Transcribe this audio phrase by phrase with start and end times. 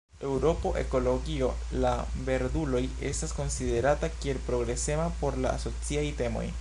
[0.27, 1.49] Eŭropo Ekologio
[1.83, 1.91] La
[2.29, 6.47] Verduloj estas konsiderata kiel progresema por la sociaj temoj.